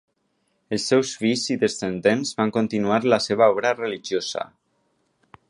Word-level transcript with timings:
Els 0.77 0.85
seus 0.91 1.11
fills 1.23 1.43
i 1.55 1.57
descendents 1.63 2.33
van 2.41 2.55
continuar 2.57 2.99
la 3.15 3.21
seva 3.27 3.53
obra 3.57 3.75
religiosa. 3.83 4.49